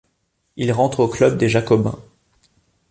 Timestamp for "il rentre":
0.55-1.01